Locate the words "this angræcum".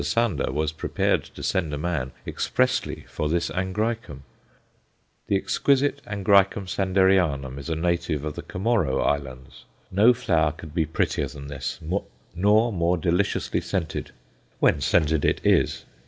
3.29-4.21